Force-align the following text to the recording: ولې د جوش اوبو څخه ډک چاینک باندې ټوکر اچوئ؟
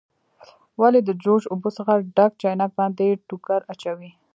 ولې 0.81 0.99
د 1.03 1.09
جوش 1.23 1.43
اوبو 1.51 1.69
څخه 1.77 1.93
ډک 2.17 2.31
چاینک 2.41 2.71
باندې 2.79 3.19
ټوکر 3.27 3.61
اچوئ؟ 3.71 4.11